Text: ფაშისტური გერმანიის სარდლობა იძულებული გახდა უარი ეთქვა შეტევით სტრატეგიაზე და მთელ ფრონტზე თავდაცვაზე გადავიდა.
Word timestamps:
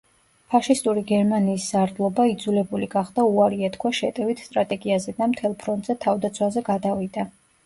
ფაშისტური 0.51 1.01
გერმანიის 1.09 1.67
სარდლობა 1.73 2.25
იძულებული 2.29 2.87
გახდა 2.95 3.27
უარი 3.35 3.69
ეთქვა 3.69 3.93
შეტევით 3.99 4.43
სტრატეგიაზე 4.47 5.15
და 5.21 5.29
მთელ 5.35 5.55
ფრონტზე 5.63 5.99
თავდაცვაზე 6.09 6.67
გადავიდა. 6.73 7.29